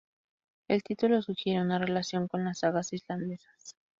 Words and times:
El 0.67 0.81
título 0.81 1.21
sugiere 1.21 1.61
una 1.61 1.77
relación 1.77 2.27
con 2.27 2.43
las 2.43 2.61
sagas 2.61 2.91
islandesas. 2.91 3.75